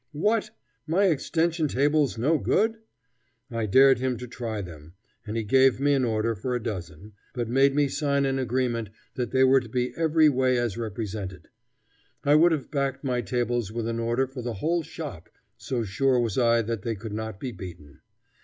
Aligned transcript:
What! 0.13 0.49
my 0.87 1.05
extension 1.09 1.67
tables 1.67 2.17
no 2.17 2.39
good? 2.39 2.77
I 3.51 3.67
dared 3.67 3.99
him 3.99 4.17
to 4.17 4.27
try 4.27 4.59
them, 4.63 4.95
and 5.27 5.37
he 5.37 5.43
gave 5.43 5.79
me 5.79 5.93
an 5.93 6.05
order 6.05 6.33
for 6.33 6.55
a 6.55 6.63
dozen, 6.63 7.13
but 7.35 7.47
made 7.47 7.75
me 7.75 7.87
sign 7.87 8.25
an 8.25 8.39
agreement 8.39 8.89
that 9.13 9.29
they 9.29 9.43
were 9.43 9.59
to 9.59 9.69
be 9.69 9.93
every 9.95 10.27
way 10.27 10.57
as 10.57 10.75
represented. 10.75 11.49
I 12.23 12.33
would 12.33 12.51
have 12.51 12.71
backed 12.71 13.03
my 13.03 13.21
tables 13.21 13.71
with 13.71 13.87
an 13.87 13.99
order 13.99 14.25
for 14.25 14.41
the 14.41 14.53
whole 14.55 14.81
shop, 14.81 15.29
so 15.55 15.83
sure 15.83 16.19
was 16.19 16.35
I 16.35 16.63
that 16.63 16.81
they 16.81 16.95
could 16.95 17.13
not 17.13 17.39
be 17.39 17.51
beaten. 17.51 17.99